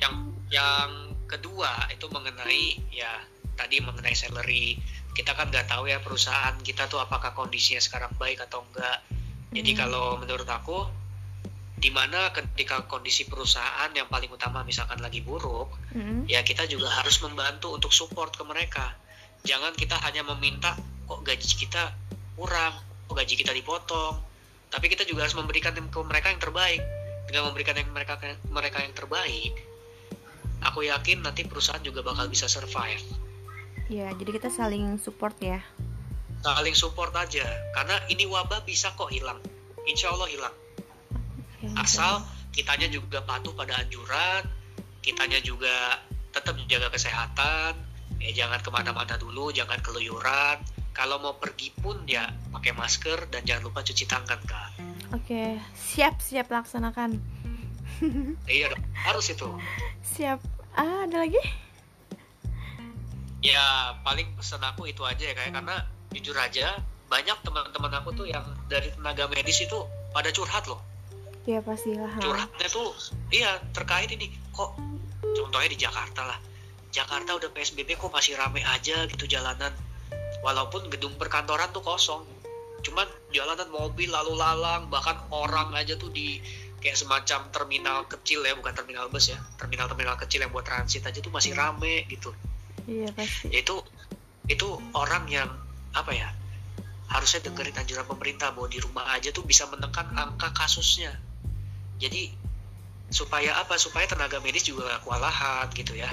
[0.00, 3.12] yang yang kedua itu mengenai ya
[3.54, 4.80] tadi mengenai salary.
[5.12, 9.02] Kita kan nggak tahu ya perusahaan kita tuh apakah kondisinya sekarang baik atau enggak
[9.52, 9.78] jadi hmm.
[9.80, 10.84] kalau menurut aku
[11.78, 16.26] di mana ketika kondisi perusahaan yang paling utama misalkan lagi buruk mm.
[16.26, 18.98] ya kita juga harus membantu untuk support ke mereka.
[19.46, 20.74] Jangan kita hanya meminta
[21.06, 21.94] kok gaji kita
[22.34, 22.74] kurang?
[23.06, 24.18] Kok gaji kita dipotong?
[24.74, 26.82] Tapi kita juga harus memberikan ke mereka yang terbaik.
[27.30, 28.18] Dengan memberikan yang mereka
[28.50, 29.67] mereka yang terbaik
[30.62, 33.02] aku yakin nanti perusahaan juga bakal bisa survive.
[33.88, 35.62] Ya jadi kita saling support ya.
[36.44, 37.44] Saling support aja.
[37.74, 39.40] Karena ini wabah bisa kok hilang.
[39.88, 40.56] Insya Allah hilang
[41.78, 42.22] asal
[42.54, 44.46] kitanya juga patuh pada anjuran
[45.02, 45.98] kitanya juga
[46.30, 47.74] tetap menjaga kesehatan.
[48.18, 50.58] Ya jangan ke mana-mana dulu jangan keluyuran.
[50.90, 54.70] Kalau mau pergi pun ya pakai masker dan jangan lupa cuci tangan kak.
[55.14, 57.16] Oke siap siap laksanakan
[58.60, 59.48] iya dong harus itu
[60.02, 60.38] siap
[60.74, 61.40] ah ada lagi
[63.44, 65.76] ya paling pesan aku itu aja ya kayak karena
[66.14, 69.78] jujur aja banyak teman-teman aku tuh yang dari tenaga medis itu
[70.12, 70.82] pada curhat loh
[71.48, 72.12] Iya pastilah.
[72.20, 72.92] Curhatnya tuh
[73.32, 74.76] iya terkait ini kok
[75.24, 76.36] contohnya di Jakarta lah.
[76.92, 79.72] Jakarta udah PSBB kok masih rame aja gitu jalanan.
[80.44, 82.20] Walaupun gedung perkantoran tuh kosong.
[82.84, 86.44] Cuman jalanan mobil lalu lalang bahkan orang aja tuh di
[86.78, 91.02] kayak semacam terminal kecil ya bukan terminal bus ya terminal terminal kecil yang buat transit
[91.02, 92.30] aja tuh masih rame gitu.
[92.86, 93.50] Iya pasti.
[93.50, 93.82] Itu
[94.48, 95.50] itu orang yang
[95.92, 96.28] apa ya
[97.08, 101.12] harusnya dengerin anjuran pemerintah bahwa di rumah aja tuh bisa menekan angka kasusnya.
[101.98, 102.30] Jadi
[103.10, 103.74] supaya apa?
[103.76, 106.08] Supaya tenaga medis juga gak kewalahan gitu ya.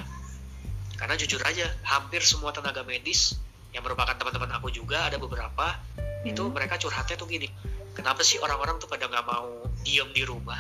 [0.96, 3.36] Karena jujur aja hampir semua tenaga medis
[3.76, 6.32] yang merupakan teman-teman aku juga ada beberapa hmm.
[6.32, 7.52] itu mereka curhatnya tuh gini
[7.96, 10.60] kenapa sih orang-orang tuh pada nggak mau diem di rumah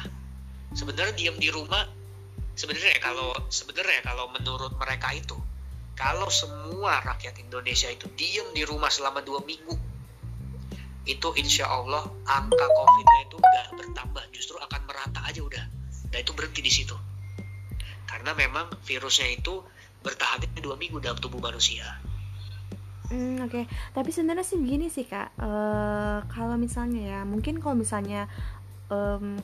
[0.71, 1.83] sebenarnya diem di rumah
[2.55, 5.35] sebenarnya kalau sebenarnya kalau menurut mereka itu
[5.95, 9.95] kalau semua rakyat Indonesia itu diem di rumah selama dua minggu
[11.05, 15.65] itu insya Allah angka COVID-nya itu nggak bertambah, justru akan merata aja udah.
[16.09, 16.97] Dan itu berhenti di situ.
[18.09, 19.61] Karena memang virusnya itu
[20.01, 21.85] bertahan dua minggu dalam tubuh manusia.
[23.09, 23.63] Hmm, Oke, okay.
[23.93, 28.25] tapi sebenarnya sih begini sih kak, uh, kalau misalnya ya, mungkin kalau misalnya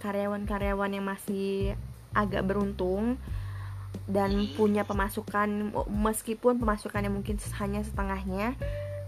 [0.02, 1.74] karyawan-karyawan um, yang masih
[2.14, 3.18] agak beruntung
[4.06, 4.54] dan hmm.
[4.58, 8.54] punya pemasukan, meskipun pemasukannya mungkin hanya setengahnya,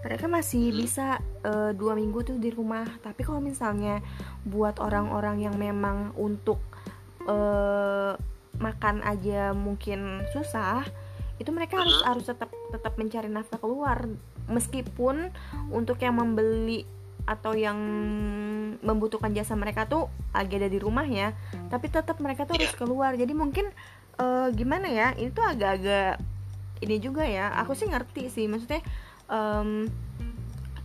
[0.04, 0.78] mereka masih hmm.
[0.78, 1.08] bisa
[1.48, 4.04] uh, dua minggu tuh di rumah tapi kalau misalnya
[4.44, 6.60] buat orang-orang yang memang untuk
[7.26, 8.14] uh,
[8.60, 10.84] makan aja mungkin susah
[11.42, 12.06] itu mereka harus hmm.
[12.06, 14.06] harus tetap tetap mencari nafkah keluar
[14.52, 15.32] meskipun
[15.72, 16.84] untuk yang membeli
[17.24, 17.80] atau yang
[18.84, 21.32] membutuhkan jasa mereka tuh lagi ada di rumah ya
[21.72, 22.80] tapi tetap mereka tuh harus iya.
[22.80, 23.12] keluar.
[23.16, 23.66] Jadi mungkin
[24.20, 26.20] uh, gimana ya itu agak-agak
[26.84, 28.46] ini juga ya aku sih ngerti sih.
[28.52, 28.84] Maksudnya
[29.32, 29.88] um,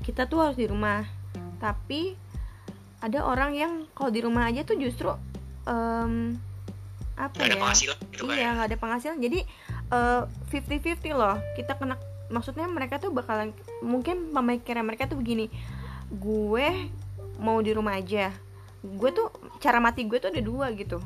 [0.07, 1.05] kita tuh harus di rumah.
[1.59, 2.15] Tapi
[3.03, 5.11] ada orang yang kalau di rumah aja tuh justru
[5.67, 6.39] um,
[7.19, 7.95] apa gak ya?
[8.15, 9.19] gitu iya nggak ada penghasilan.
[9.19, 9.43] Jadi
[10.55, 11.35] fifty uh, fifty loh.
[11.59, 15.49] Kita kena maksudnya mereka tuh bakalan mungkin pemikiran mereka tuh begini
[16.09, 16.89] gue
[17.39, 18.33] mau di rumah aja.
[18.83, 19.31] Gue tuh
[19.63, 20.99] cara mati gue tuh ada dua gitu.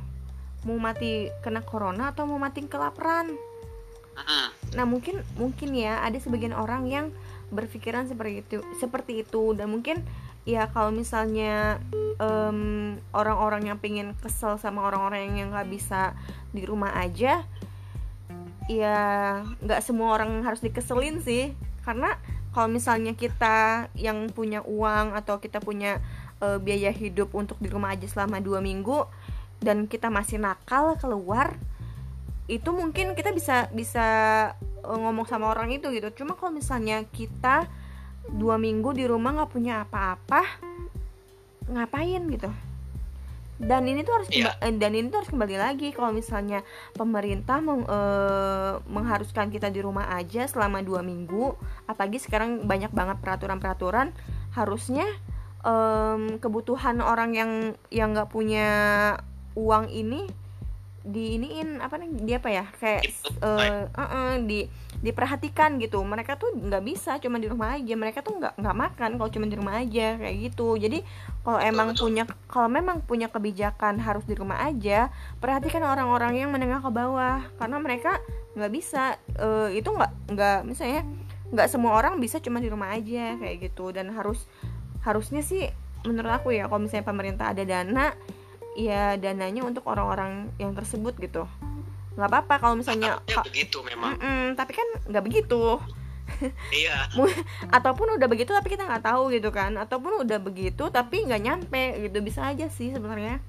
[0.63, 3.35] Mau mati kena corona atau mau mati kelaparan.
[4.77, 7.07] Nah mungkin mungkin ya ada sebagian orang yang
[7.53, 9.53] berpikiran seperti itu seperti itu.
[9.53, 10.01] Dan mungkin
[10.47, 11.83] ya kalau misalnya
[12.19, 16.15] orang orang-orang yang pengen kesel sama orang-orang yang nggak bisa
[16.55, 17.43] di rumah aja
[18.81, 21.53] ya nggak semua orang harus dikeselin sih.
[21.83, 22.17] Karena
[22.55, 25.99] kalau misalnya kita yang punya uang atau kita punya
[26.41, 29.05] uh, biaya hidup untuk di rumah aja selama dua minggu
[29.61, 31.55] dan kita masih nakal keluar
[32.51, 34.07] itu mungkin kita bisa bisa
[34.83, 36.25] uh, ngomong sama orang itu gitu.
[36.25, 37.67] Cuma kalau misalnya kita
[38.31, 40.47] dua minggu di rumah nggak punya apa-apa
[41.67, 42.51] ngapain gitu
[43.57, 44.53] dan ini tuh harus Iya.
[44.53, 46.61] kemba- eh, dan ini tuh harus kembali lagi kalau misalnya
[46.93, 53.19] pemerintah meng- eh, mengharuskan kita di rumah aja selama dua minggu apalagi sekarang banyak banget
[53.19, 54.11] peraturan-peraturan
[54.53, 55.05] harusnya
[55.63, 57.51] em, kebutuhan orang yang
[57.89, 58.67] yang nggak punya
[59.55, 60.27] uang ini
[61.03, 63.03] di iniin apa nih dia apa ya kayak
[63.43, 64.61] eh, eh, eh, di
[65.03, 65.99] diperhatikan gitu.
[66.01, 67.95] Mereka tuh nggak bisa cuma di rumah aja.
[67.99, 70.79] Mereka tuh nggak nggak makan kalau cuma di rumah aja kayak gitu.
[70.79, 71.03] Jadi
[71.43, 72.09] kalau emang betul.
[72.09, 75.11] punya kalau memang punya kebijakan harus di rumah aja
[75.43, 77.43] perhatikan orang-orang yang menengah ke bawah.
[77.59, 78.23] Karena mereka
[78.55, 81.03] nggak bisa eh, itu nggak nggak misalnya
[81.53, 83.91] nggak semua orang bisa cuma di rumah aja kayak gitu.
[83.91, 84.47] Dan harus
[85.03, 85.67] harusnya sih
[86.07, 88.15] menurut aku ya kalau misalnya pemerintah ada dana
[88.79, 91.45] ya dananya untuk orang-orang yang tersebut gitu
[92.13, 94.17] nggak apa-apa kalau misalnya Harusnya begitu memang.
[94.21, 95.81] Mm-mm, tapi kan nggak begitu.
[96.73, 97.09] Iya.
[97.77, 99.77] Ataupun udah begitu tapi kita nggak tahu gitu kan.
[99.81, 102.19] Ataupun udah begitu tapi nggak nyampe gitu.
[102.21, 103.41] Bisa aja sih sebenarnya.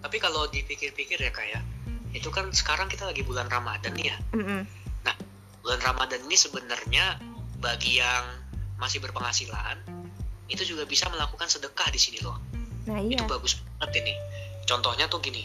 [0.00, 1.62] Tapi kalau dipikir-pikir ya kayak
[2.10, 4.18] itu kan sekarang kita lagi bulan Ramadan nih ya.
[4.34, 4.62] Mm-mm.
[5.60, 7.20] bulan Ramadan ini sebenarnya
[7.60, 8.24] bagi yang
[8.80, 9.76] masih berpenghasilan
[10.48, 12.40] itu juga bisa melakukan sedekah di sini loh.
[12.88, 13.20] Nah iya.
[13.20, 14.16] Itu bagus banget ini.
[14.64, 15.44] Contohnya tuh gini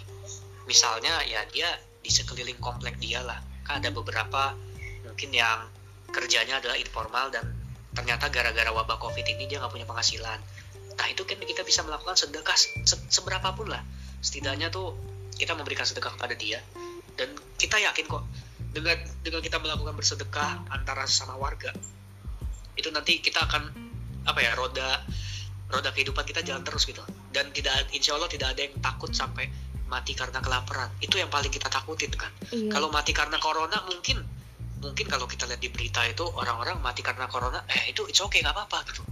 [0.66, 1.70] misalnya ya dia
[2.06, 3.42] di sekeliling komplek dia lah.
[3.66, 4.54] Kan ada beberapa
[5.10, 5.66] mungkin yang
[6.14, 7.50] kerjanya adalah informal dan
[7.98, 10.38] ternyata gara-gara wabah covid ini dia nggak punya penghasilan.
[10.96, 12.54] Nah itu kan kita bisa melakukan sedekah
[12.86, 13.82] se- seberapa pun lah.
[14.22, 14.94] Setidaknya tuh
[15.34, 16.62] kita memberikan sedekah kepada dia.
[17.18, 18.24] Dan kita yakin kok
[18.70, 21.72] dengan dengan kita melakukan bersedekah antara sama warga
[22.76, 23.72] itu nanti kita akan
[24.28, 25.00] apa ya roda
[25.72, 27.02] roda kehidupan kita jalan terus gitu.
[27.32, 29.48] Dan tidak insya Allah tidak ada yang takut sampai
[29.96, 30.92] mati karena kelaparan.
[31.00, 32.28] Itu yang paling kita takutin kan?
[32.52, 32.76] Iya.
[32.76, 34.20] Kalau mati karena corona mungkin
[34.84, 38.44] mungkin kalau kita lihat di berita itu orang-orang mati karena corona eh itu it's okay
[38.44, 39.08] nggak apa-apa gitu.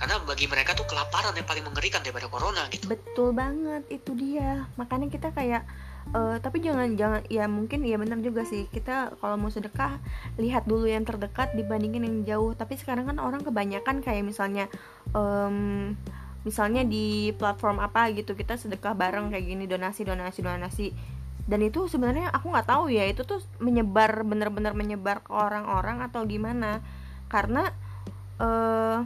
[0.00, 2.88] Karena bagi mereka tuh kelaparan yang paling mengerikan daripada corona gitu.
[2.88, 4.64] Betul banget itu dia.
[4.80, 5.68] Makanya kita kayak
[6.16, 8.64] eh, tapi jangan jangan ya mungkin ya benar juga sih.
[8.72, 10.00] Kita kalau mau sedekah
[10.40, 12.56] lihat dulu yang terdekat dibandingin yang jauh.
[12.56, 14.72] Tapi sekarang kan orang kebanyakan kayak misalnya
[15.12, 16.00] em,
[16.40, 20.86] misalnya di platform apa gitu kita sedekah bareng kayak gini donasi donasi donasi.
[21.50, 26.24] Dan itu sebenarnya aku nggak tahu ya itu tuh menyebar bener-bener menyebar ke orang-orang atau
[26.24, 26.80] gimana.
[27.26, 27.68] Karena
[28.40, 28.98] eh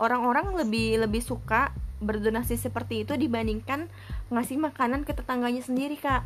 [0.00, 1.70] orang-orang lebih lebih suka
[2.00, 3.92] berdonasi seperti itu dibandingkan
[4.32, 6.24] ngasih makanan ke tetangganya sendiri kak.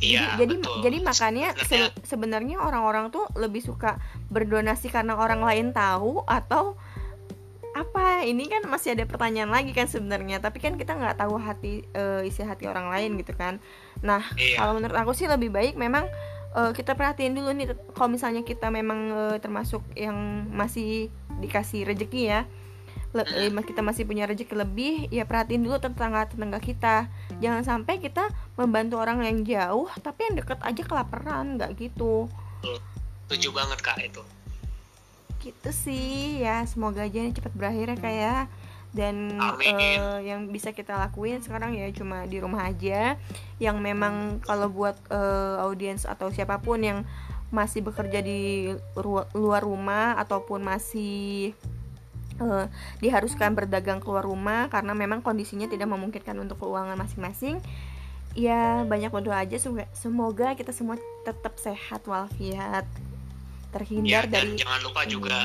[0.00, 0.76] Iya jadi betul.
[0.80, 4.00] jadi makanya se- sebenarnya orang-orang tuh lebih suka
[4.32, 6.76] berdonasi karena orang lain tahu atau
[7.80, 8.22] apa?
[8.28, 12.28] Ini kan masih ada pertanyaan lagi kan sebenarnya tapi kan kita nggak tahu hati eh,
[12.28, 13.58] isi hati orang lain gitu kan.
[14.04, 14.60] Nah iya.
[14.60, 16.04] kalau menurut aku sih lebih baik memang
[16.54, 21.08] eh, kita perhatiin dulu nih kalau misalnya kita memang eh, termasuk yang masih
[21.40, 22.40] dikasih rezeki ya
[23.10, 27.10] le- kita masih punya rezeki lebih ya perhatiin dulu tetangga tetangga kita.
[27.42, 32.30] Jangan sampai kita membantu orang yang jauh tapi yang deket aja kelaparan nggak gitu.
[33.26, 34.22] Setuju banget kak itu
[35.40, 36.62] gitu sih ya.
[36.68, 38.42] Semoga aja ini cepat berakhir ya kayak
[38.90, 39.74] dan Amin.
[39.78, 43.16] eh, yang bisa kita lakuin sekarang ya cuma di rumah aja.
[43.56, 46.98] Yang memang kalau buat eh, audiens atau siapa pun yang
[47.50, 48.70] masih bekerja di
[49.34, 51.50] luar rumah ataupun masih
[52.38, 52.66] eh,
[53.02, 57.58] diharuskan berdagang keluar rumah karena memang kondisinya tidak memungkinkan untuk keuangan masing-masing
[58.38, 59.58] ya banyak berdoa aja.
[59.58, 60.94] Semoga, semoga kita semua
[61.26, 62.86] tetap sehat walafiat
[63.70, 65.38] ya terhindar dan dari jangan lupa juga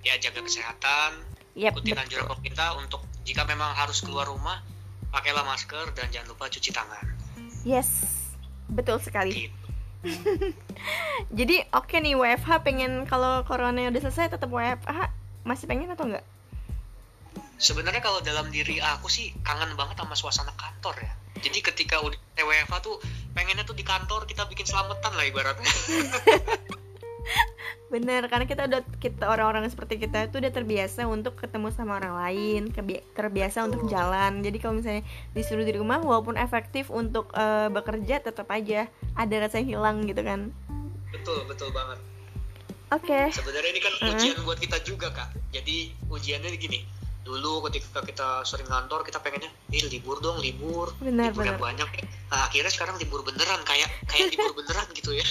[0.00, 1.10] ya jaga kesehatan
[1.56, 2.02] Yap, ikutin betul.
[2.04, 4.60] anjuran pemerintah untuk jika memang harus keluar rumah
[5.12, 7.04] pakailah masker dan jangan lupa cuci tangan
[7.66, 7.90] Yes,
[8.70, 9.50] betul sekali.
[9.50, 9.66] gitu.
[11.42, 15.10] Jadi oke nih WFH pengen kalau corona udah selesai tetap WFH
[15.42, 16.22] masih pengen atau enggak?
[17.56, 22.16] sebenarnya kalau dalam diri aku sih kangen banget sama suasana kantor ya jadi ketika udah
[22.36, 23.00] WFH tuh
[23.32, 25.64] pengennya tuh di kantor kita bikin selamatan lah ibaratnya
[27.86, 32.18] Bener, karena kita udah kita orang-orang seperti kita itu udah terbiasa untuk ketemu sama orang
[32.18, 32.74] lain,
[33.14, 34.42] terbiasa untuk jalan.
[34.42, 35.06] Jadi kalau misalnya
[35.38, 40.22] disuruh di rumah walaupun efektif untuk eh, bekerja tetap aja ada rasa yang hilang gitu
[40.26, 40.50] kan.
[41.16, 41.98] betul betul banget
[42.94, 43.34] Oke.
[43.34, 46.86] sebenarnya ini kan ujian buat kita juga kak jadi ujiannya gini
[47.26, 51.66] dulu ketika kita sering kantor kita pengennya ih libur dong libur Benar, libur yang benar.
[51.74, 52.04] banyak ya.
[52.26, 55.26] nah akhirnya sekarang libur beneran kayak kayak libur beneran gitu ya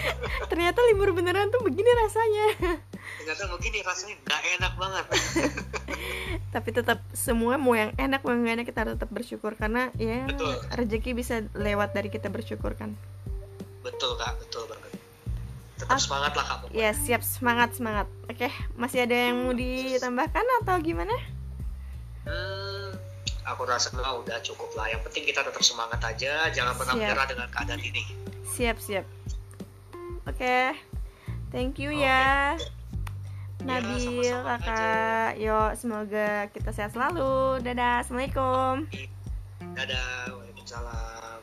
[0.50, 2.46] Ternyata libur beneran tuh begini rasanya.
[3.18, 5.04] ternyata begini rasanya nggak enak banget
[6.54, 10.24] Tapi tetap semua mau yang enak mau yang enak kita harus tetap bersyukur karena ya
[10.24, 10.54] Betul.
[10.72, 12.94] rezeki bisa lewat dari kita bersyukur kan.
[13.80, 14.92] betul kak betul banget
[15.74, 15.96] tetap Ah.
[15.96, 16.76] semangat lah kak pokoknya.
[16.76, 18.06] Ya siap semangat semangat.
[18.26, 18.46] Oke
[18.76, 21.16] masih ada yang mau ditambahkan atau gimana?
[22.30, 22.94] Hmm,
[23.42, 24.86] aku rasa udah cukup lah.
[24.86, 27.02] Yang penting kita tetap semangat aja, jangan pernah Siap.
[27.02, 28.02] menyerah dengan keadaan ini.
[28.54, 29.06] Siap siap.
[30.30, 30.78] Oke,
[31.50, 32.06] thank you Oke.
[32.06, 32.54] ya.
[32.54, 37.60] Ya, Nabil sama-sama kakak, yuk semoga kita sehat selalu.
[37.60, 38.88] Dadah, assalamualaikum.
[39.76, 41.38] Dadah, waalaikumsalam.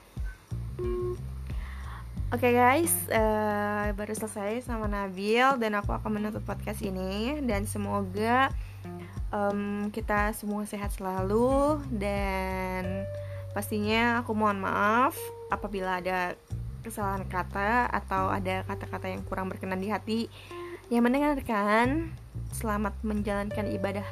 [2.27, 8.51] Oke guys, eh, baru selesai sama Nabil dan aku akan menutup podcast ini dan semoga
[9.33, 13.03] em, kita semua sehat selalu dan
[13.51, 15.17] pastinya aku mohon maaf
[15.49, 16.37] apabila ada
[16.85, 20.19] kesalahan kata atau ada kata-kata yang kurang berkenan di hati
[20.87, 22.15] yang mendengarkan.
[22.55, 24.07] Selamat menjalankan ibadah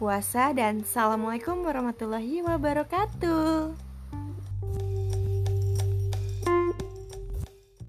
[0.00, 3.85] puasa dan assalamualaikum warahmatullahi wabarakatuh.